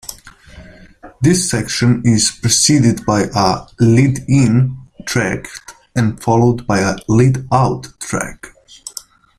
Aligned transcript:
This 1.21 1.47
section 1.47 2.01
is 2.03 2.31
preceded 2.31 3.05
by 3.05 3.27
a 3.35 3.67
"lead-in" 3.79 4.75
track 5.05 5.45
and 5.95 6.19
followed 6.23 6.65
by 6.65 6.79
a 6.79 6.97
"lead-out" 7.07 7.89
track. 7.99 8.47